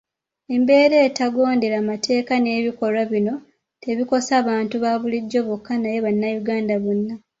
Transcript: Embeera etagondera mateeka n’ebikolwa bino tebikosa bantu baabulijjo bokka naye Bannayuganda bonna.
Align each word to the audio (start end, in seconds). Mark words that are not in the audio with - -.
Embeera 0.55 0.97
etagondera 1.07 1.77
mateeka 1.89 2.33
n’ebikolwa 2.39 3.03
bino 3.11 3.33
tebikosa 3.83 4.33
bantu 4.47 4.75
baabulijjo 4.83 5.39
bokka 5.47 5.73
naye 5.77 5.97
Bannayuganda 6.05 6.75
bonna. 6.83 7.15